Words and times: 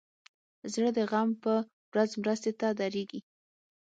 زړه 0.73 0.89
د 0.97 0.99
غم 1.11 1.29
په 1.43 1.53
ورځ 1.91 2.11
مرستې 2.21 2.51
ته 2.59 2.67
دریږي. 2.79 3.19